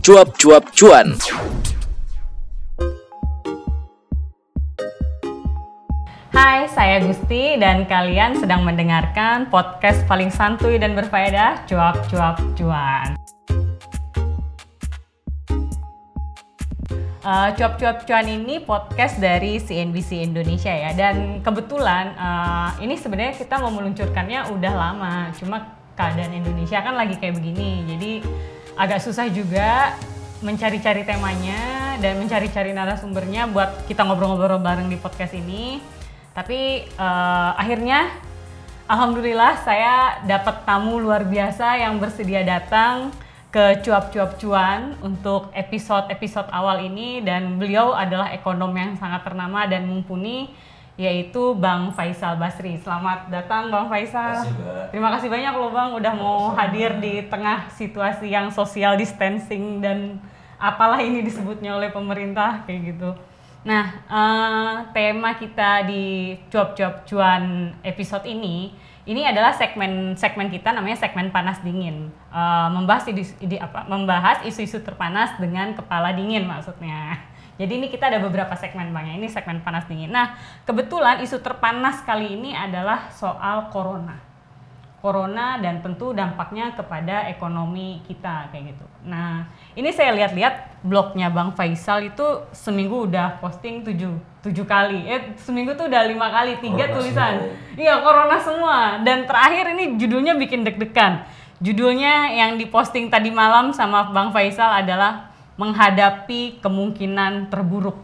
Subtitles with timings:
[0.00, 1.12] cuap-cuap cuan.
[6.32, 13.12] Hai, saya Gusti dan kalian sedang mendengarkan podcast paling santuy dan berfaedah Cuap-Cuap Cuan.
[17.20, 23.60] Uh, Cuap-Cuap Cuan ini podcast dari CNBC Indonesia ya dan kebetulan uh, ini sebenarnya kita
[23.60, 28.12] mau meluncurkannya udah lama cuma keadaan Indonesia kan lagi kayak begini jadi
[28.78, 29.94] agak susah juga
[30.40, 35.84] mencari-cari temanya dan mencari-cari narasumbernya buat kita ngobrol-ngobrol bareng di podcast ini.
[36.32, 38.08] Tapi uh, akhirnya
[38.88, 43.12] alhamdulillah saya dapat tamu luar biasa yang bersedia datang
[43.50, 49.90] ke cuap-cuap cuan untuk episode-episode awal ini dan beliau adalah ekonom yang sangat ternama dan
[49.90, 50.54] mumpuni
[51.00, 52.76] yaitu Bang Faisal Basri.
[52.76, 54.44] Selamat datang Bang Faisal.
[54.92, 60.20] Terima kasih banyak loh Bang udah mau hadir di tengah situasi yang social distancing dan
[60.60, 63.16] apalah ini disebutnya oleh pemerintah kayak gitu.
[63.64, 68.76] Nah, uh, tema kita di cuap-cuap cuan episode ini
[69.10, 72.14] ini adalah segmen segmen kita namanya segmen panas dingin.
[72.30, 73.82] Uh, membahas ide, ide apa?
[73.90, 77.18] Membahas isu-isu terpanas dengan kepala dingin maksudnya.
[77.58, 79.14] Jadi ini kita ada beberapa segmen bang ya.
[79.18, 80.14] Ini segmen panas dingin.
[80.14, 84.29] Nah kebetulan isu terpanas kali ini adalah soal corona.
[85.00, 88.84] Corona dan tentu dampaknya kepada ekonomi kita kayak gitu.
[89.08, 94.12] Nah ini saya lihat-lihat blognya Bang Faisal itu seminggu udah posting tujuh
[94.44, 95.08] tujuh kali.
[95.08, 97.32] Eh seminggu tuh udah lima kali tiga corona tulisan.
[97.80, 98.78] Iya corona semua.
[99.00, 101.24] Dan terakhir ini judulnya bikin deg-degan.
[101.64, 107.96] Judulnya yang diposting tadi malam sama Bang Faisal adalah menghadapi kemungkinan terburuk.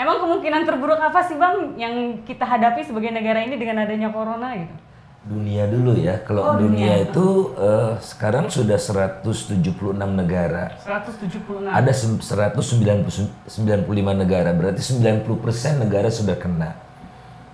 [0.00, 4.54] Emang kemungkinan terburuk apa sih bang yang kita hadapi sebagai negara ini dengan adanya corona
[4.54, 4.87] gitu?
[5.28, 6.24] Dunia dulu ya.
[6.24, 7.04] Kalau oh, dunia.
[7.04, 7.26] dunia itu
[7.60, 9.60] uh, sekarang sudah 176
[9.92, 10.72] negara.
[10.80, 11.68] 176.
[11.68, 12.64] Ada 195
[14.16, 14.50] negara.
[14.56, 16.80] Berarti 90% negara sudah kena.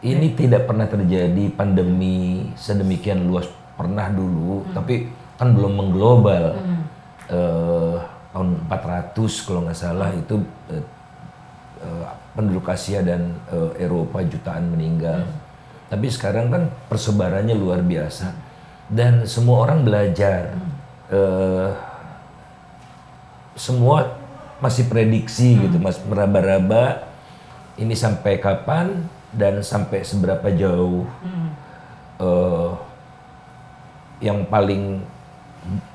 [0.04, 0.46] Ini okay.
[0.46, 4.72] tidak pernah terjadi pandemi sedemikian luas pernah dulu, hmm.
[4.76, 6.54] tapi kan belum mengglobal.
[6.54, 6.82] Hmm.
[7.24, 7.98] Uh,
[8.34, 10.84] tahun 400 kalau nggak salah itu uh,
[11.86, 15.22] uh, penduduk Asia dan uh, Eropa jutaan meninggal.
[15.22, 15.43] Hmm.
[15.94, 18.34] Tapi sekarang kan persebarannya luar biasa
[18.90, 20.58] dan semua orang belajar.
[20.58, 20.72] Hmm.
[21.14, 21.70] Uh,
[23.54, 24.18] semua
[24.58, 25.70] masih prediksi hmm.
[25.70, 27.06] gitu, mas meraba-raba
[27.78, 31.06] ini sampai kapan dan sampai seberapa jauh.
[31.22, 31.48] Hmm.
[32.18, 32.74] Uh,
[34.18, 34.98] yang paling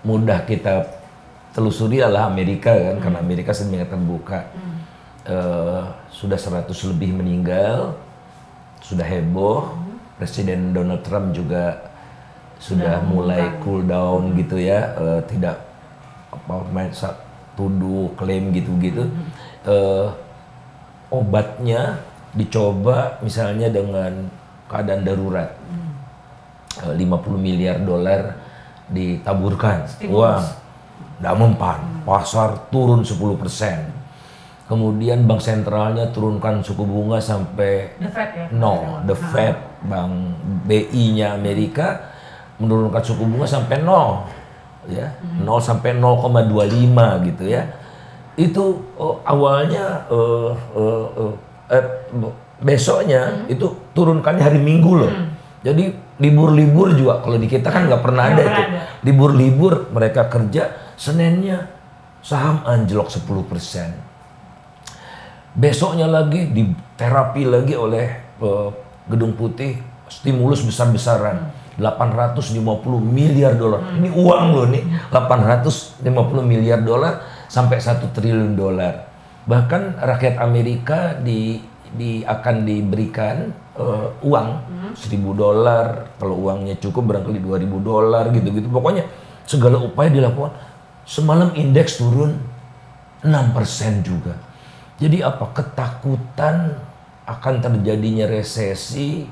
[0.03, 0.88] mudah kita
[1.51, 3.03] telusuri adalah Amerika kan hmm.
[3.03, 4.77] karena Amerika sedemikian terbuka hmm.
[5.29, 5.83] uh,
[6.13, 7.97] sudah 100 lebih meninggal
[8.85, 9.88] sudah heboh hmm.
[10.19, 11.90] Presiden Donald Trump juga
[12.59, 13.62] sudah nah, mulai bukan.
[13.63, 14.35] cool down hmm.
[14.44, 15.63] gitu ya uh, tidak
[16.30, 16.91] apa main
[17.56, 19.28] tuduh klaim gitu-gitu hmm.
[19.63, 20.12] uh,
[21.07, 22.03] obatnya
[22.35, 24.28] dicoba misalnya dengan
[24.68, 26.91] keadaan darurat hmm.
[26.91, 28.36] uh, 50 miliar dolar
[28.91, 30.19] ditaburkan Stimulus.
[30.19, 30.44] uang
[31.19, 31.80] tidak mempan.
[32.07, 34.72] Pasar turun 10%.
[34.72, 38.46] Kemudian bank sentralnya turunkan suku bunga sampai the Fed ya?
[38.53, 40.12] no, the Fed, bank
[40.67, 42.12] BI-nya Amerika
[42.59, 44.28] menurunkan suku bunga sampai nol,
[44.91, 45.47] ya, hmm.
[45.47, 47.63] nol sampai 0,25 gitu ya.
[48.35, 51.34] Itu oh, awalnya uh, uh, uh,
[51.72, 51.85] eh,
[52.59, 53.53] besoknya hmm.
[53.56, 55.12] itu turunkannya hari Minggu loh.
[55.12, 55.31] Hmm.
[55.59, 58.63] Jadi libur-libur juga kalau di kita kan nggak pernah ada itu.
[59.07, 61.63] Libur-libur mereka kerja Seninnya
[62.19, 63.23] saham anjlok 10%.
[65.56, 66.68] Besoknya lagi di
[67.00, 68.68] terapi lagi oleh uh,
[69.09, 71.57] Gedung Putih stimulus besar-besaran.
[71.79, 72.59] 850
[72.99, 73.79] miliar dolar.
[73.79, 74.03] Hmm.
[74.03, 74.83] Ini uang loh nih.
[75.11, 76.03] 850
[76.43, 79.07] miliar dolar sampai 1 triliun dolar.
[79.47, 84.91] Bahkan rakyat Amerika di di akan diberikan uh, uang hmm.
[84.94, 89.09] seribu dolar kalau uangnya cukup barangkali 2000 dolar gitu-gitu pokoknya
[89.50, 90.53] segala upaya dilakukan
[91.09, 92.38] Semalam indeks turun
[93.25, 94.38] 6% juga.
[95.01, 95.50] Jadi apa?
[95.57, 96.77] Ketakutan
[97.29, 99.29] akan terjadinya resesi.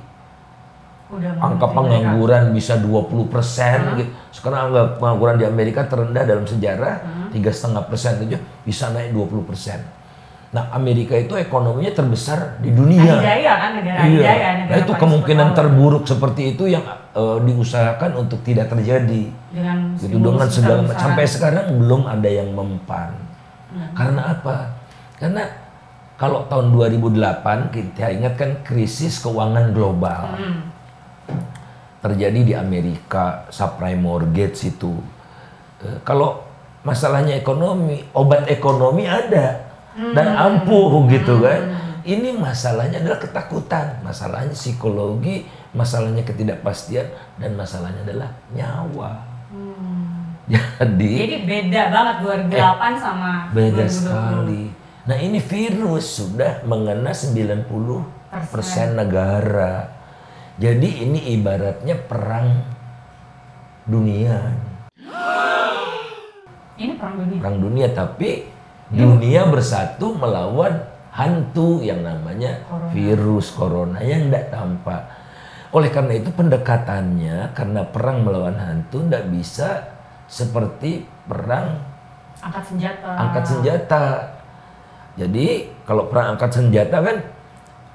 [1.08, 3.78] Udah angka pengangguran bisa 20 persen.
[3.80, 4.12] Uh gitu.
[4.30, 9.50] Sekarang angka pengangguran di Amerika terendah dalam sejarah tiga setengah persen aja bisa naik 20
[9.50, 9.80] persen.
[10.48, 13.20] Nah Amerika itu ekonominya terbesar di dunia.
[13.20, 14.08] Adidaya kan negara iya.
[14.08, 19.28] Adidaya, negara nah itu kemungkinan terburuk seperti itu yang uh, diusahakan untuk tidak terjadi.
[19.52, 23.12] Dengan gitu dengan segala sampai sekarang belum ada yang mempan.
[23.76, 23.92] Hmm.
[23.92, 24.56] Karena apa?
[25.20, 25.44] Karena
[26.18, 30.34] kalau tahun 2008 kita ingat kan krisis keuangan global.
[30.34, 30.74] Hmm.
[32.02, 34.98] Terjadi di Amerika subprime mortgage itu.
[35.82, 36.42] Uh, kalau
[36.82, 41.86] masalahnya ekonomi, obat ekonomi ada dan ampuh gitu kan.
[42.08, 45.44] Ini masalahnya adalah ketakutan, masalahnya psikologi,
[45.76, 47.04] masalahnya ketidakpastian
[47.36, 49.12] dan masalahnya adalah nyawa.
[50.80, 52.16] Jadi Jadi beda banget
[52.56, 53.92] 2008 sama Eh, beda 2020.
[53.92, 54.64] sekali.
[55.08, 57.64] Nah ini virus sudah mengena 90
[58.52, 59.88] persen negara.
[60.60, 62.60] Jadi ini ibaratnya perang
[63.88, 64.36] dunia.
[66.76, 67.40] Ini perang dunia.
[67.40, 68.52] Perang dunia tapi
[68.92, 70.76] dunia bersatu melawan
[71.16, 72.92] hantu yang namanya Corona.
[72.92, 75.02] virus corona yang tidak tampak.
[75.72, 79.88] Oleh karena itu pendekatannya karena perang melawan hantu tidak bisa
[80.28, 81.80] seperti perang
[82.44, 83.10] Angkat senjata.
[83.18, 84.06] angkat senjata.
[85.18, 87.18] Jadi kalau perang angkat senjata kan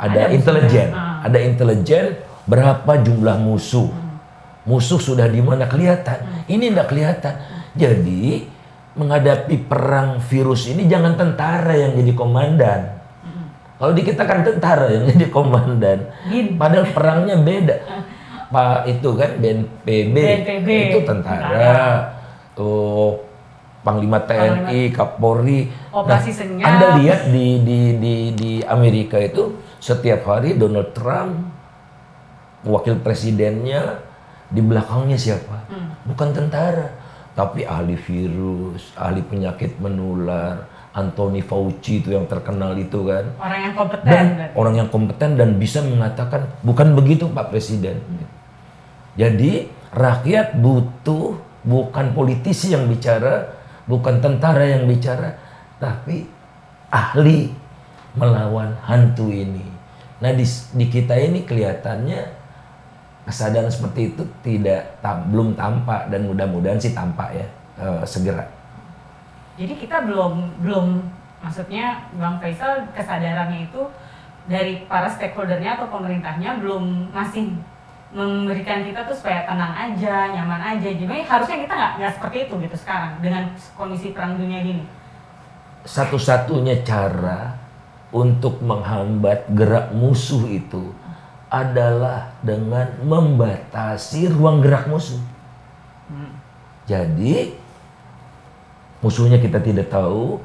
[0.03, 0.89] ada, Ada intelijen.
[0.91, 1.23] Ah.
[1.23, 2.19] ada intelijen
[2.51, 3.87] berapa jumlah musuh.
[4.67, 6.47] Musuh sudah di mana kelihatan.
[6.51, 7.35] Ini tidak kelihatan.
[7.79, 8.47] Jadi
[8.93, 12.81] menghadapi perang virus ini jangan tentara yang jadi komandan.
[13.79, 15.99] Kalau di kita kan tentara yang jadi komandan.
[16.59, 17.77] Padahal perangnya beda.
[18.53, 20.69] Pak itu kan BNPB, BNPB.
[20.93, 22.13] itu tentara.
[22.53, 23.32] Tuh
[23.83, 25.67] Panglima TNI, Kapolri.
[25.91, 26.67] Operasi Nah, Senyap.
[26.67, 31.51] Anda lihat di di di di Amerika itu setiap hari Donald Trump
[32.63, 33.99] wakil presidennya
[34.47, 35.67] di belakangnya siapa?
[36.07, 36.95] Bukan tentara,
[37.35, 43.25] tapi ahli virus, ahli penyakit menular, Anthony Fauci itu yang terkenal itu kan.
[43.41, 44.07] Orang yang kompeten.
[44.07, 44.55] Dan berarti.
[44.55, 47.97] orang yang kompeten dan bisa mengatakan bukan begitu Pak Presiden.
[49.17, 55.35] Jadi rakyat butuh bukan politisi yang bicara, bukan tentara yang bicara,
[55.83, 56.29] tapi
[56.93, 57.51] ahli
[58.15, 59.65] melawan hantu ini.
[60.23, 60.45] Nah di,
[60.77, 62.21] di kita ini kelihatannya
[63.27, 67.47] kesadaran seperti itu tidak tam- belum tampak dan mudah-mudahan sih tampak ya
[67.81, 68.47] eh, segera.
[69.59, 70.87] Jadi kita belum belum
[71.43, 73.83] maksudnya Bang Faisal kesadarannya itu
[74.47, 77.59] dari para stakeholdernya atau pemerintahnya belum masih
[78.13, 80.89] memberikan kita tuh supaya tenang aja, nyaman aja.
[80.93, 83.43] Jadi harusnya kita nggak nggak seperti itu gitu sekarang dengan
[83.73, 84.85] kondisi perang dunia gini.
[85.83, 87.59] satu-satunya cara
[88.15, 90.95] untuk menghambat gerak musuh itu
[91.51, 95.19] adalah dengan membatasi ruang gerak musuh.
[96.87, 97.57] Jadi
[99.03, 100.39] musuhnya kita tidak tahu,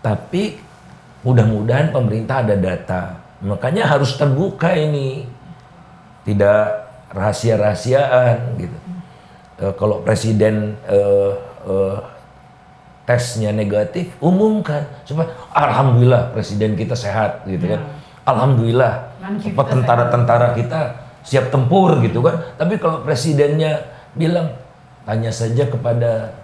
[0.00, 0.56] tapi
[1.22, 3.02] mudah-mudahan pemerintah ada data.
[3.44, 5.28] Makanya harus terbuka ini,
[6.26, 8.76] tidak rahasia-rahasiaan gitu.
[9.58, 11.32] Eh, kalau presiden eh,
[11.66, 11.96] eh,
[13.08, 17.80] tesnya negatif, umumkan supaya alhamdulillah presiden kita sehat gitu kan.
[18.28, 20.80] Alhamdulillah Manji apa kita tentara-tentara kita
[21.24, 22.54] siap tempur gitu kan.
[22.60, 24.52] Tapi kalau presidennya bilang
[25.08, 26.36] tanya saja kepada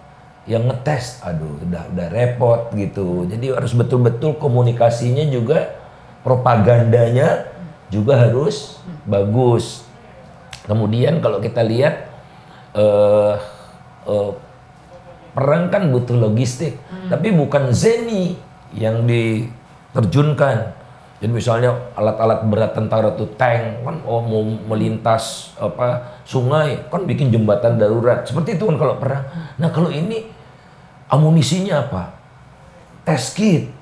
[0.49, 3.28] yang ngetes, aduh udah udah repot gitu.
[3.28, 5.76] Jadi harus betul-betul komunikasinya juga
[6.25, 7.49] propagandanya
[7.93, 9.84] juga harus bagus.
[10.64, 12.08] Kemudian kalau kita lihat
[12.75, 13.37] eh
[14.08, 14.32] eh,
[15.34, 16.78] perang kan butuh logistik,
[17.11, 18.38] tapi bukan Zeni
[18.72, 20.84] yang diterjunkan.
[21.22, 27.33] Jadi misalnya alat-alat berat tentara tuh tank kan oh mau melintas apa sungai kan bikin
[27.33, 28.28] jembatan darurat.
[28.28, 29.25] Seperti itu kan kalau perang.
[29.56, 30.28] Nah, kalau ini
[31.09, 32.12] amunisinya apa?
[33.09, 33.73] Test kit.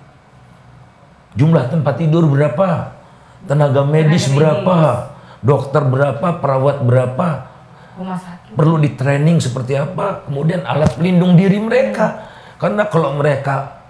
[1.34, 2.94] Jumlah tempat tidur berapa?
[3.48, 4.36] Tenaga medis medis.
[4.36, 5.11] berapa?
[5.42, 6.38] Dokter berapa?
[6.38, 7.28] Perawat berapa?
[7.92, 8.56] Rumah sakit.
[8.56, 12.24] perlu di training seperti apa, kemudian alat pelindung diri mereka.
[12.56, 13.84] Karena kalau mereka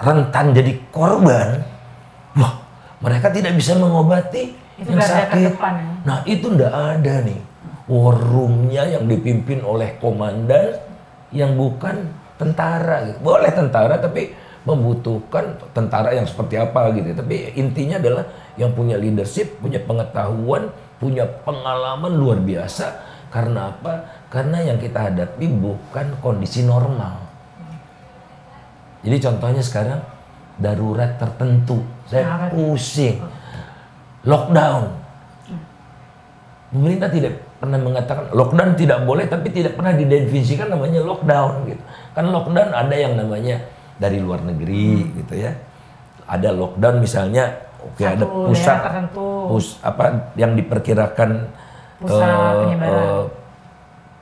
[0.00, 1.60] rentan jadi korban,
[2.38, 2.64] wah
[3.04, 5.30] mereka tidak bisa mengobati Itu yang sakit.
[5.52, 5.92] terdepan ya.
[6.08, 7.40] Nah itu ndak ada nih
[7.84, 10.80] war roomnya yang dipimpin oleh komandan
[11.28, 12.08] yang bukan
[12.40, 13.04] tentara.
[13.10, 13.18] gitu.
[13.20, 14.32] Boleh tentara tapi
[14.64, 17.12] membutuhkan tentara yang seperti apa gitu.
[17.12, 20.70] Tapi intinya adalah yang punya leadership, punya pengetahuan,
[21.02, 23.02] punya pengalaman luar biasa.
[23.30, 24.24] Karena apa?
[24.30, 27.18] Karena yang kita hadapi bukan kondisi normal.
[29.02, 30.00] Jadi contohnya sekarang
[30.56, 31.82] darurat tertentu.
[32.06, 33.18] Saya pusing.
[34.22, 35.02] Lockdown.
[36.70, 41.82] Pemerintah tidak pernah mengatakan lockdown tidak boleh tapi tidak pernah didefinisikan namanya lockdown gitu.
[42.16, 43.62] Kan lockdown ada yang namanya
[43.98, 45.52] dari luar negeri gitu ya.
[46.24, 47.52] Ada lockdown misalnya
[47.84, 49.28] oke ada pusat tertentu.
[49.48, 51.30] pus- apa yang diperkirakan
[51.96, 52.92] Pusat eh, penyebaran.
[52.92, 53.22] eh,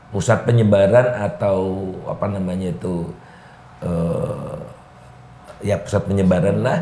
[0.08, 1.58] pusat penyebaran atau
[2.04, 3.08] apa namanya itu
[3.80, 4.58] eh,
[5.62, 6.78] ya pusat penyebaran lah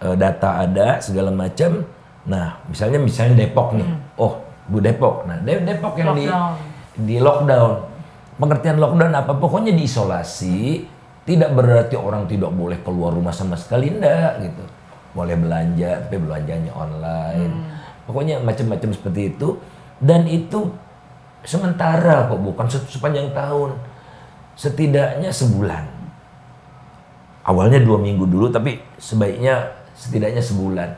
[0.00, 1.82] eh, data ada segala macam
[2.22, 6.34] nah misalnya misalnya Depok nih oh Bu Depok nah De- Depok yang di Hmm.
[6.34, 6.54] Lockdown.
[6.98, 7.72] di lockdown
[8.36, 9.32] pengertian lockdown apa?
[9.32, 10.86] Pokoknya diisolasi,
[11.24, 14.62] tidak berarti orang tidak boleh keluar rumah sama sekali, enggak gitu.
[15.18, 17.74] Boleh belanja, tapi belanjanya online.
[18.06, 19.58] Pokoknya macam-macam seperti itu.
[19.98, 20.70] Dan itu
[21.42, 23.74] sementara kok, bukan se- sepanjang tahun.
[24.54, 25.84] Setidaknya sebulan.
[27.42, 30.94] Awalnya dua minggu dulu, tapi sebaiknya setidaknya sebulan.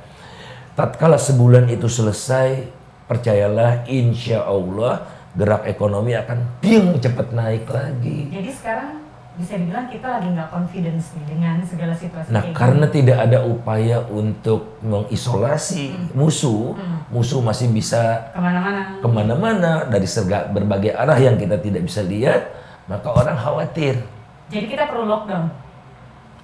[0.77, 2.69] Tatkala sebulan itu selesai,
[3.09, 8.29] percayalah insya Allah gerak ekonomi akan ping cepat naik lagi.
[8.29, 8.99] Jadi sekarang
[9.31, 13.39] bisa dibilang kita lagi nggak confidence nih dengan segala situasi Nah, kayak karena tidak ada
[13.47, 16.75] upaya untuk mengisolasi musuh,
[17.09, 19.01] musuh masih bisa ke mana-mana.
[19.01, 22.53] ke mana-mana dari serga, berbagai arah yang kita tidak bisa lihat,
[22.85, 24.03] maka orang khawatir.
[24.51, 25.47] Jadi kita perlu lockdown.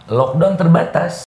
[0.06, 1.26] Lockdown terbatas.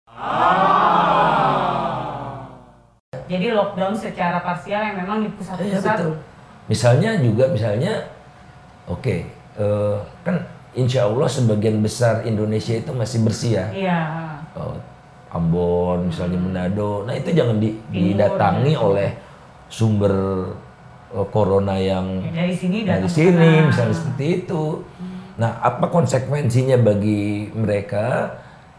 [3.29, 5.97] Jadi lockdown secara parsial yang memang di Iya pusat-pusat.
[5.97, 6.13] betul.
[6.69, 7.93] Misalnya juga misalnya,
[8.85, 9.17] oke,
[9.57, 10.37] eh, kan
[10.73, 13.67] insya Allah sebagian besar Indonesia itu masih bersih ya.
[13.71, 14.00] Iya.
[14.52, 14.76] Oh,
[15.31, 18.81] Ambon misalnya Manado, nah itu jangan di- didatangi ya.
[18.81, 19.11] oleh
[19.67, 20.12] sumber
[21.09, 23.67] eh, corona yang Ya, Dari sini dari sini sana.
[23.67, 24.62] misalnya seperti itu.
[25.33, 28.29] Nah, apa konsekuensinya bagi mereka?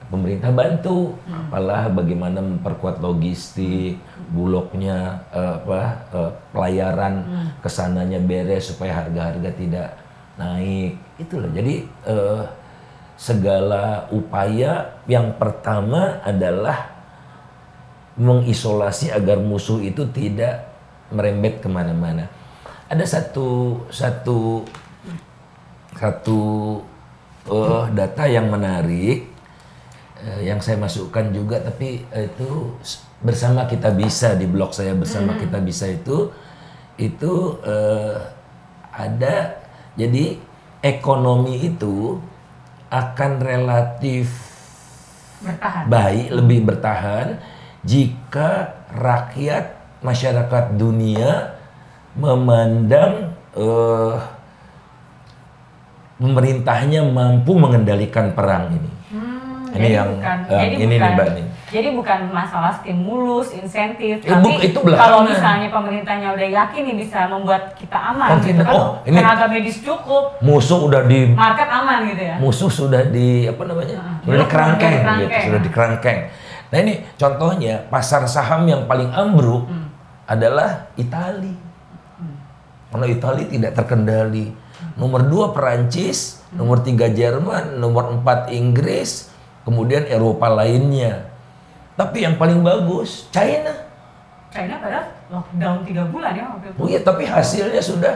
[0.03, 3.97] Pemerintah bantu, apalah bagaimana memperkuat logistik,
[4.29, 5.81] bulognya, eh, apa
[6.13, 7.13] eh, pelayaran
[7.57, 9.89] ke sananya beres supaya harga-harga tidak
[10.35, 11.01] naik.
[11.21, 11.49] Itulah.
[11.53, 12.43] Jadi eh,
[13.17, 16.89] segala upaya yang pertama adalah
[18.17, 20.69] mengisolasi agar musuh itu tidak
[21.13, 22.29] merembet ke mana-mana.
[22.89, 24.65] Ada satu satu
[25.93, 26.41] satu
[27.49, 29.29] eh, data yang menarik
[30.21, 32.73] eh, yang saya masukkan juga, tapi eh, itu
[33.23, 36.27] bersama kita bisa di blog saya bersama kita bisa itu
[36.99, 38.19] itu eh,
[38.93, 39.57] ada
[39.95, 40.37] jadi
[40.83, 42.19] ekonomi itu
[42.91, 44.27] akan relatif
[45.39, 45.83] Bertahan.
[45.87, 47.39] baik, lebih bertahan
[47.81, 51.55] jika rakyat masyarakat dunia
[52.13, 54.15] memandang eh,
[56.15, 58.91] pemerintahnya mampu mengendalikan perang ini.
[59.09, 61.45] Hmm, Ini yang- bukan, jadi ini nih, bukan, Mbak, nih.
[61.73, 67.25] Jadi bukan masalah stimulus, insentif, Eh, tapi itu kalau misalnya pemerintahnya udah yakin nih bisa
[67.25, 68.67] membuat kita aman, gitu Confident.
[68.69, 72.35] kan, Oh, ini- tenaga medis cukup, Musuh udah di market aman gitu ya.
[72.37, 73.97] musuh sudah di apa namanya?
[73.97, 74.15] Heeh.
[74.21, 76.19] Sudah Blok dikerangkeng sudah gitu, sudah dikerangkeng.
[76.69, 79.89] Nah, ini contohnya pasar saham yang paling ambruk Hmm.
[80.23, 81.57] adalah Itali.
[82.87, 84.53] Karena Itali tidak terkendali.
[84.93, 91.32] Nomor dua Perancis, nomor tiga Jerman, nomor empat Inggris, kemudian Eropa lainnya.
[91.93, 93.69] Tapi yang paling bagus China.
[94.49, 96.69] China padahal lockdown tiga bulan ya itu.
[96.77, 98.13] Oh iya, tapi hasilnya sudah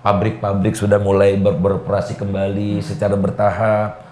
[0.00, 4.04] pabrik-pabrik sudah mulai ber- beroperasi kembali secara bertahap.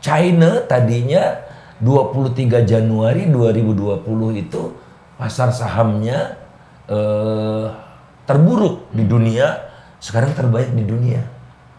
[0.00, 1.40] China tadinya
[1.78, 4.04] 23 Januari 2020
[4.38, 4.60] itu
[5.14, 6.36] pasar sahamnya
[6.86, 7.66] eh,
[8.24, 9.68] terburuk di dunia,
[9.98, 11.22] sekarang terbaik di dunia.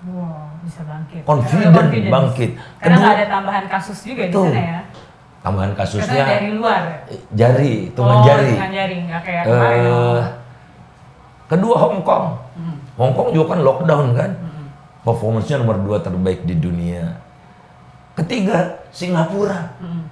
[0.04, 1.24] Wow, bisa bangkit.
[1.24, 1.74] Confident,
[2.10, 2.52] bangkit.
[2.78, 4.52] Karena Kedua- ada tambahan kasus juga di Betul.
[4.52, 4.82] sana ya.
[5.44, 6.84] Tambahan Karena kasusnya dari luar.
[7.36, 8.52] jari, hitungan oh, jari.
[8.56, 9.84] Jari, kayak kemarin.
[9.84, 10.22] Eh,
[11.52, 12.26] kedua Hong Kong.
[12.56, 12.78] Hmm.
[12.96, 14.32] Hong Kong juga kan lockdown kan.
[15.04, 17.20] Performance-nya nomor dua terbaik di dunia.
[18.16, 19.76] Ketiga, Singapura.
[19.84, 20.08] Hmm.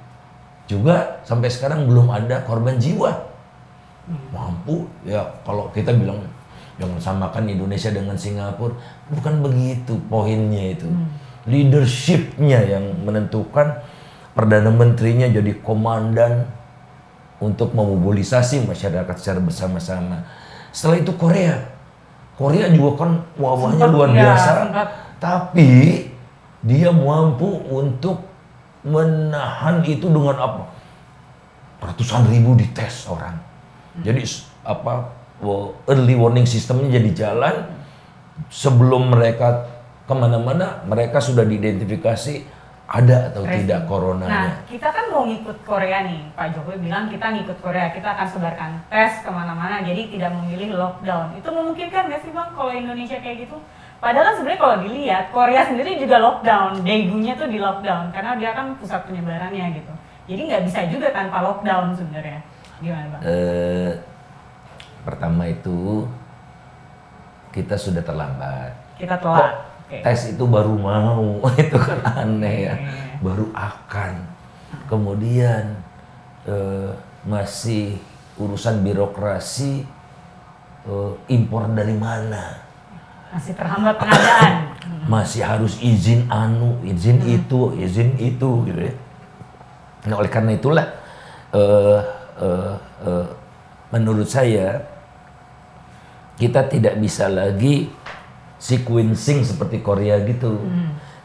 [0.67, 3.15] Juga sampai sekarang belum ada korban jiwa.
[4.11, 4.19] Hmm.
[4.35, 6.19] Mampu ya kalau kita bilang
[6.75, 8.75] jangan samakan Indonesia dengan Singapura.
[9.07, 10.91] Bukan begitu poinnya itu.
[10.91, 11.07] Hmm.
[11.47, 13.79] Leadership-nya yang menentukan
[14.31, 16.47] Perdana Menterinya jadi komandan
[17.41, 20.23] untuk memobilisasi masyarakat secara bersama-sama.
[20.71, 21.57] Setelah itu Korea.
[22.39, 24.49] Korea juga kan wabahnya luar ya, biasa.
[24.65, 24.87] sempat.
[25.21, 25.69] Tapi
[26.63, 28.23] dia mampu untuk
[28.81, 30.63] menahan itu dengan apa?
[31.81, 33.37] Ratusan ribu dites orang.
[34.01, 35.09] Jadi s- apa
[35.89, 37.65] early warning sistemnya jadi jalan
[38.47, 39.65] sebelum mereka
[40.05, 42.45] ke mana-mana mereka sudah diidentifikasi
[42.91, 43.63] ada atau Tracing.
[43.63, 44.51] tidak Nah, coronanya.
[44.67, 46.27] kita kan mau ngikut Korea nih.
[46.35, 50.75] Pak Jokowi bilang kita ngikut Korea, kita akan sebarkan tes ke mana-mana, jadi tidak memilih
[50.75, 51.31] lockdown.
[51.39, 53.55] Itu memungkinkan nggak sih bang kalau Indonesia kayak gitu?
[54.03, 58.51] Padahal kan sebenarnya kalau dilihat Korea sendiri juga lockdown, daegunya tuh di lockdown karena dia
[58.51, 59.93] kan pusat penyebarannya gitu.
[60.27, 62.43] Jadi nggak bisa juga tanpa lockdown sebenarnya.
[62.83, 63.21] Gimana bang?
[63.23, 63.91] Eh,
[65.07, 66.09] pertama itu
[67.55, 68.75] kita sudah terlambat.
[68.99, 72.75] Kita Kok tes itu baru mau, itu kan aneh ya.
[73.19, 74.23] Baru akan.
[74.87, 75.75] Kemudian
[76.47, 76.91] eh,
[77.27, 77.99] masih
[78.39, 79.83] urusan birokrasi
[80.87, 82.63] eh, impor dari mana?
[83.35, 84.53] Masih terhambat pengadaan.
[85.13, 88.93] masih harus izin anu, izin itu, izin itu gitu ya.
[90.07, 90.87] Nah, oleh karena itulah
[91.53, 91.99] eh,
[92.41, 93.27] eh, eh,
[93.93, 94.81] menurut saya
[96.41, 97.85] kita tidak bisa lagi
[98.61, 100.61] sequencing seperti Korea gitu.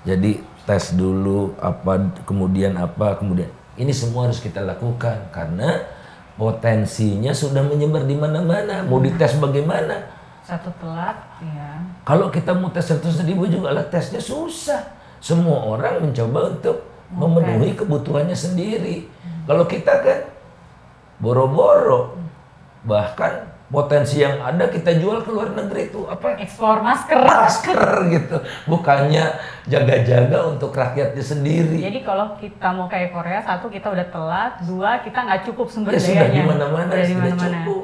[0.09, 5.85] Jadi tes dulu apa kemudian apa kemudian ini semua harus kita lakukan karena
[6.41, 8.83] potensinya sudah menyebar di mana-mana.
[8.89, 10.17] Mau dites bagaimana?
[10.47, 11.83] Satu telat, ya.
[12.07, 14.95] Kalau kita mau tes 100 ribu juga lah tesnya susah.
[15.19, 19.11] Semua orang mencoba untuk memenuhi kebutuhannya sendiri.
[19.43, 20.19] Kalau kita kan
[21.19, 22.15] boro-boro,
[22.87, 26.39] bahkan potensi yang ada kita jual ke luar negeri itu apa?
[26.39, 27.19] Ekspor masker.
[27.19, 31.79] Masker gitu, bukannya jaga-jaga untuk rakyatnya sendiri.
[31.79, 35.93] Jadi kalau kita mau kayak Korea, satu kita udah telat, dua kita nggak cukup sumber
[35.93, 36.15] Ya dayanya.
[36.15, 37.83] sudah di mana-mana sudah cukup.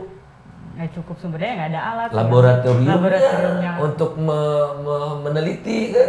[0.73, 2.09] Nggak cukup sumber daya, nggak ada alat.
[2.11, 3.71] Laboratoriumnya, Laboratoriumnya.
[3.79, 6.09] untuk me- me- meneliti kan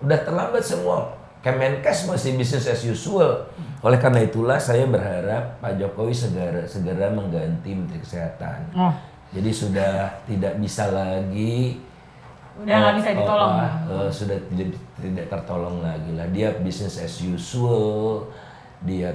[0.00, 1.15] udah terlambat semua.
[1.46, 3.46] Kemenkes masih bisnis as usual.
[3.78, 8.74] Oleh karena itulah saya berharap Pak Jokowi segera segera mengganti Menteri Kesehatan.
[8.74, 8.90] Oh,
[9.30, 11.78] Jadi sudah tidak bisa lagi
[12.56, 13.52] udah nggak oh, bisa oh, ditolong.
[13.52, 16.26] ah, eh, sudah tidak tidak tertolong lagi lah.
[16.34, 18.26] Dia bisnis as usual.
[18.82, 19.14] Dia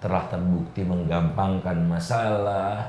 [0.00, 2.88] telah terbukti menggampangkan masalah,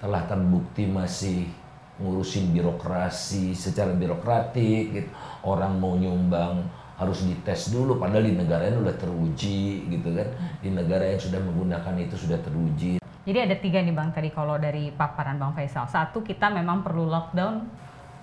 [0.00, 1.52] telah terbukti masih
[2.00, 5.10] ngurusin birokrasi secara birokratik gitu.
[5.44, 6.64] Orang mau nyumbang
[6.96, 10.28] harus dites dulu padahal di negara yang udah teruji gitu kan.
[10.64, 12.96] Di negara yang sudah menggunakan itu sudah teruji.
[13.26, 15.84] Jadi ada tiga nih Bang tadi kalau dari paparan Bang Faisal.
[15.90, 17.66] Satu kita memang perlu lockdown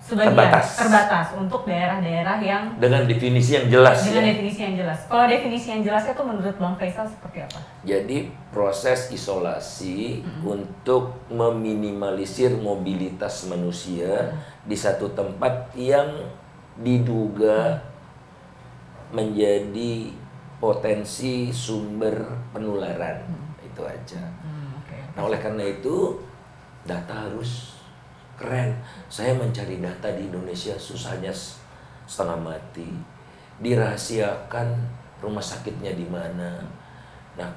[0.04, 0.66] sebagian Terbatas.
[0.76, 4.28] terbatas untuk daerah-daerah yang Dengan definisi yang jelas dengan ya.
[4.36, 4.98] definisi yang jelas.
[5.08, 7.58] Kalau definisi yang jelasnya tuh menurut Bang Faisal seperti apa?
[7.84, 16.08] Jadi proses isolasi untuk meminimalisir mobilitas manusia di satu tempat yang
[16.80, 17.80] diduga
[19.14, 20.10] menjadi
[20.58, 22.18] potensi sumber
[22.50, 23.22] penularan
[23.62, 24.22] itu aja.
[24.42, 24.98] Hmm, oke.
[25.14, 26.18] Nah oleh karena itu
[26.82, 27.78] data harus
[28.34, 28.74] keren.
[29.06, 31.30] Saya mencari data di Indonesia susahnya
[32.10, 32.90] setengah mati.
[33.62, 34.74] Dirahasiakan
[35.22, 36.58] rumah sakitnya di mana.
[37.38, 37.50] Nah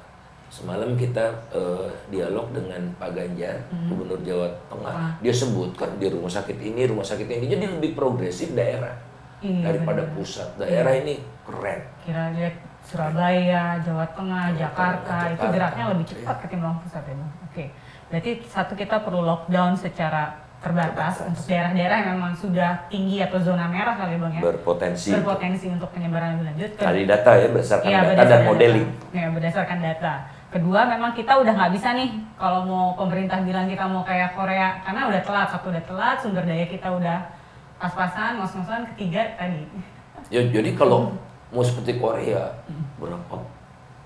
[0.48, 3.58] semalam kita eh, dialog dengan Pak Ganjar,
[3.90, 4.94] Gubernur Jawa Tengah.
[4.94, 5.12] Ah.
[5.18, 7.50] Dia sebutkan di rumah sakit ini, rumah sakit ini.
[7.50, 10.14] Jadi lebih progresif daerah Iya, daripada benar.
[10.14, 10.48] pusat.
[10.56, 11.80] Daerah ini keren.
[12.02, 15.54] Kira lihat Surabaya, Jawa Tengah, Jawa Jakarta, Tengah, itu Jakarta.
[15.54, 17.32] geraknya lebih cepat ketimbang pusat ya Bang.
[17.44, 17.64] Oke.
[18.08, 20.22] Berarti satu kita perlu lockdown secara
[20.58, 21.28] terbatas, Terbatas.
[21.28, 24.40] untuk daerah-daerah yang memang sudah tinggi atau zona merah kali ya Bang ya.
[24.42, 25.08] Berpotensi.
[25.12, 26.70] Berpotensi untuk penyebaran lebih lanjut.
[26.74, 28.86] Dari data ya berdasarkan Iya, data dan berdasarkan modeling.
[28.88, 29.14] Data.
[29.14, 30.14] Ya, berdasarkan data.
[30.48, 34.80] Kedua, memang kita udah nggak bisa nih kalau mau pemerintah bilang kita mau kayak Korea
[34.80, 37.18] karena udah telat, satu udah telat, sumber daya kita udah
[37.78, 38.82] pas-pasan, ngos-ngosan.
[38.92, 39.62] Ketiga tadi,
[40.28, 41.14] Ya, jadi kalau
[41.48, 42.42] mau seperti Korea,
[42.98, 43.34] berapa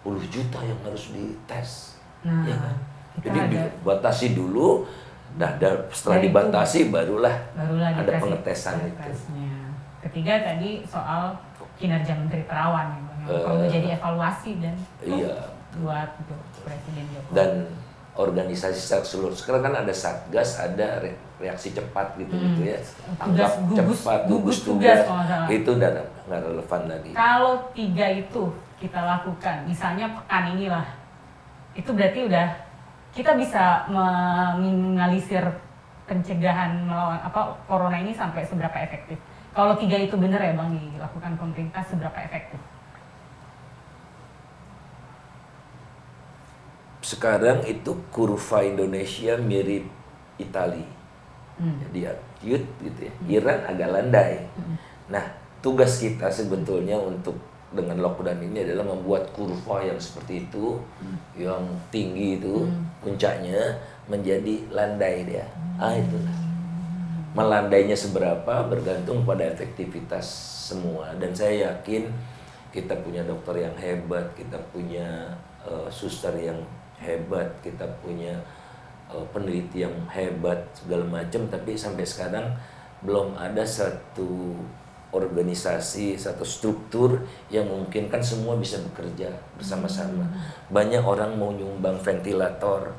[0.00, 1.98] puluh juta yang harus dites.
[2.22, 2.76] Nah, ya kan?
[3.18, 4.86] Jadi ada- dibatasi dulu,
[5.34, 5.50] nah
[5.88, 8.94] setelah Ya, itu dibatasi barulah barulah ada pengetesan itu.
[8.94, 9.52] tesnya.
[10.00, 11.34] Ketiga tadi soal
[11.74, 15.34] kinerja Menteri Terawan Bang, yang Eh, perlu jadi evaluasi dan Iya.
[15.76, 17.34] buat gitu, Presiden Jokowi.
[17.34, 17.50] Dan
[18.12, 22.44] organisasi secara keseluruhan sekarang kan ada satgas, ada re- reaksi cepat gitu Hmm.
[22.46, 22.78] gitu ya.
[22.78, 25.88] Tugas Tanggap gugus- cepat, gugus gugus tugas tugas, itu udah
[26.28, 27.10] nggak relevan lagi.
[27.12, 28.42] Kalau tiga itu
[28.76, 30.86] kita lakukan, misalnya pekan inilah,
[31.72, 32.46] itu berarti udah
[33.10, 35.44] kita bisa meminimalisir
[36.04, 39.16] pencegahan melawan apa corona ini sampai seberapa efektif.
[39.52, 42.60] Kalau tiga itu benar ya bang dilakukan pemerintah seberapa efektif?
[47.12, 49.84] Sekarang itu kurva Indonesia mirip
[50.40, 50.80] Itali.
[51.60, 51.76] Hmm.
[51.84, 53.12] Jadi acute gitu ya.
[53.36, 54.48] Iran agak landai.
[55.12, 55.20] Nah,
[55.60, 57.36] tugas kita sebetulnya untuk
[57.72, 60.80] dengan lockdown ini adalah membuat kurva yang seperti itu,
[61.36, 62.68] yang tinggi itu
[63.04, 63.76] puncaknya
[64.08, 65.44] menjadi landai dia.
[65.76, 66.16] Ah itu.
[67.32, 70.24] Melandainya seberapa bergantung pada efektivitas
[70.68, 71.16] semua.
[71.16, 72.12] Dan saya yakin
[72.72, 75.32] kita punya dokter yang hebat, kita punya
[75.64, 76.56] eh, suster yang
[77.02, 78.38] hebat, kita punya
[79.10, 81.50] eh, peneliti yang hebat segala macam.
[81.50, 82.46] Tapi sampai sekarang
[83.02, 84.54] belum ada satu
[85.12, 87.20] organisasi satu struktur
[87.52, 89.28] yang memungkinkan semua bisa bekerja
[89.60, 90.24] bersama-sama.
[90.72, 92.96] Banyak orang mau nyumbang ventilator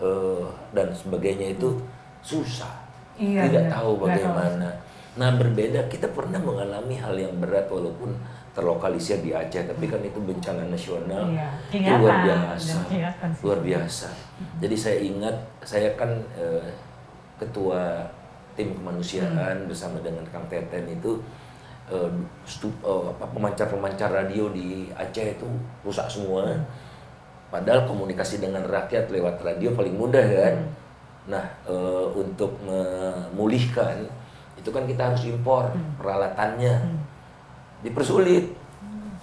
[0.00, 1.76] eh, dan sebagainya itu
[2.24, 2.72] susah.
[3.20, 3.52] Iya, tidak benar.
[3.52, 3.92] Nggak tahu.
[4.08, 4.68] bagaimana.
[5.18, 8.16] Nah berbeda kita pernah mengalami hal yang berat walaupun
[8.58, 11.30] terlokalisir di Aceh tapi kan itu bencana nasional.
[11.30, 11.46] Iya,
[11.94, 12.74] itu luar biasa
[13.38, 14.08] luar biasa.
[14.58, 16.66] Jadi saya ingat saya kan eh,
[17.38, 18.02] ketua
[18.52, 21.14] tim kemanusiaan bersama dengan Kang Teten itu
[21.86, 22.10] eh,
[22.42, 25.46] stu- eh, apa pemancar-pemancar radio di Aceh itu
[25.80, 26.50] rusak semua.
[27.48, 30.56] Padahal komunikasi dengan rakyat lewat radio paling mudah kan.
[31.28, 34.04] Nah, eh, untuk memulihkan
[34.58, 36.74] itu kan kita harus impor peralatannya.
[37.88, 38.44] Dipersulit.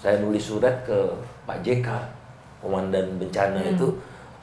[0.02, 0.98] Saya nulis surat ke
[1.46, 1.88] Pak JK,
[2.60, 3.94] komandan bencana itu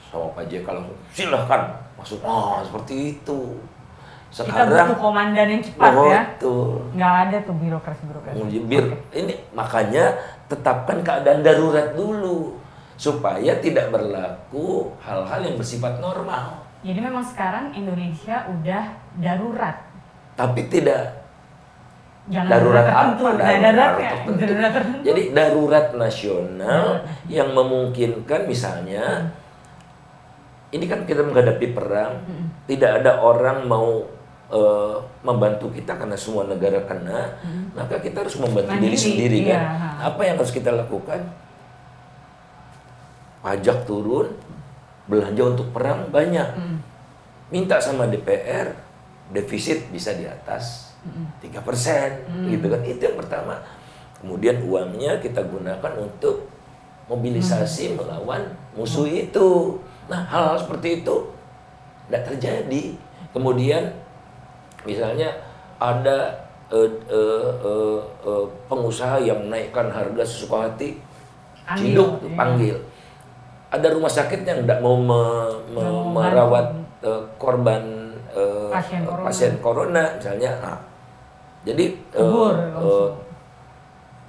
[0.06, 1.62] sama Pak JK langsung silahkan
[1.98, 2.18] masuk.
[2.22, 3.58] Oh, seperti itu.
[4.32, 6.24] Kita Sekarang butuh komandan yang cepat Oh, ya.
[6.24, 6.80] betul.
[6.96, 8.58] Nggak ada tuh birokrasi-birokrasi.
[8.64, 10.04] Bir, ini makanya
[10.48, 12.56] tetapkan keadaan darurat dulu
[12.96, 16.64] supaya tidak berlaku hal-hal yang bersifat normal.
[16.80, 18.84] Jadi memang sekarang Indonesia udah
[19.20, 19.76] darurat.
[20.32, 21.21] Tapi tidak
[22.30, 23.28] Jangan darurat apa?
[23.34, 24.10] Nah, daruratnya.
[24.14, 24.30] tertentu.
[24.38, 25.02] Darurat tertentu.
[25.02, 26.84] Jadi darurat nasional
[27.26, 29.34] yang memungkinkan misalnya
[30.70, 32.22] ini kan kita menghadapi perang,
[32.70, 34.06] tidak ada orang mau
[34.54, 37.42] eh, membantu kita karena semua negara kena,
[37.74, 39.50] maka kita harus membantu diri Mandiri, sendiri iya.
[39.50, 39.62] kan.
[40.14, 41.26] Apa yang harus kita lakukan?
[43.42, 44.30] Pajak turun,
[45.10, 46.48] belanja untuk perang banyak.
[47.50, 48.72] Minta sama DPR,
[49.34, 50.91] defisit bisa di atas
[51.42, 52.80] tiga persen, gitu kan?
[52.86, 53.58] Itu yang pertama.
[54.22, 56.46] Kemudian uangnya kita gunakan untuk
[57.10, 58.46] mobilisasi melawan
[58.78, 59.82] musuh itu.
[60.06, 61.16] Nah, hal-hal seperti itu
[62.06, 62.82] tidak terjadi.
[63.34, 63.90] Kemudian
[64.86, 65.30] misalnya
[65.82, 71.02] ada eh, eh, eh, eh, pengusaha yang menaikkan harga sesuka hati,
[71.74, 72.38] ciduk iya.
[72.38, 72.76] panggil.
[73.72, 76.70] Ada rumah sakit yang tidak mau me- me- merawat
[77.02, 79.24] eh, korban eh, Pasien corona.
[79.26, 80.50] pasien corona misalnya.
[80.62, 80.78] Nah,
[81.62, 83.14] jadi Kubur eh, langsung.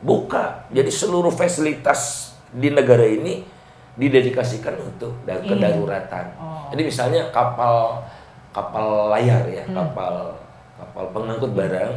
[0.04, 0.46] buka.
[0.70, 3.42] Jadi seluruh fasilitas di negara ini
[3.96, 5.50] didedikasikan untuk da- Ini.
[5.50, 6.26] kedaruratan.
[6.38, 6.70] Oh.
[6.74, 8.02] Jadi misalnya kapal
[8.54, 10.34] kapal layar ya, kapal
[10.78, 11.94] kapal pengangkut barang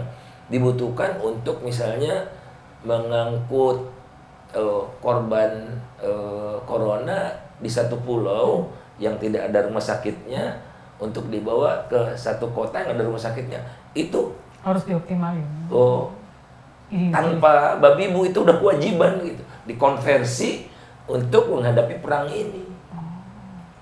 [0.48, 2.24] dibutuhkan untuk misalnya
[2.84, 3.90] mengangkut
[4.54, 5.50] eh, korban
[6.00, 10.56] eh, corona di satu pulau yang tidak ada rumah sakitnya
[10.96, 13.60] untuk dibawa ke satu kota yang ada rumah sakitnya.
[13.92, 14.32] Itu
[14.66, 15.46] Harus dioptimalin.
[15.70, 16.10] oh
[16.86, 17.10] Iya.
[17.10, 20.70] tanpa babi ibu itu udah kewajiban gitu dikonversi
[21.10, 22.62] untuk menghadapi perang ini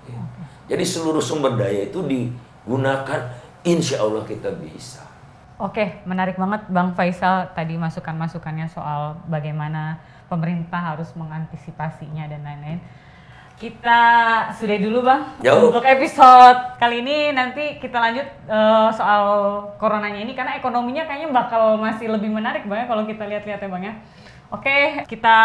[0.05, 0.21] Ya.
[0.65, 3.29] jadi seluruh sumber daya itu digunakan
[3.61, 5.05] insya Allah kita bisa
[5.55, 9.95] Oke, menarik banget Bang Faisal tadi masukan-masukannya soal bagaimana
[10.27, 12.83] pemerintah harus mengantisipasinya dan lain-lain.
[13.55, 14.01] Kita
[14.51, 15.71] sudah dulu Bang Jauh.
[15.71, 19.23] untuk episode kali ini nanti kita lanjut eh, soal
[19.79, 23.69] coronanya ini karena ekonominya kayaknya bakal masih lebih menarik Bang ya kalau kita lihat-lihat ya
[23.71, 23.95] Bang ya.
[24.51, 25.37] Oke, kita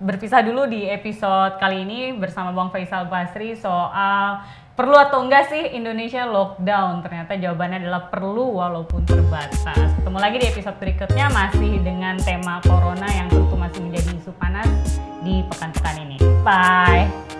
[0.00, 4.40] berpisah dulu di episode kali ini bersama Bang Faisal Basri soal
[4.80, 7.04] perlu atau enggak sih Indonesia lockdown?
[7.04, 9.76] Ternyata jawabannya adalah perlu walaupun terbatas.
[10.00, 14.96] Ketemu lagi di episode berikutnya masih dengan tema corona yang tentu masih menjadi isu panas
[15.20, 16.16] di pekan-pekan ini.
[16.40, 17.39] Bye.